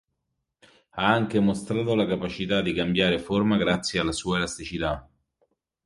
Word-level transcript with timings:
Ha 0.93 1.05
anche 1.05 1.39
mostrato 1.39 1.93
la 1.93 2.07
capacità 2.07 2.61
di 2.61 2.73
cambiare 2.73 3.19
forma 3.19 3.55
grazie 3.57 3.99
alla 3.99 4.11
sua 4.11 4.37
elasticità. 4.37 5.07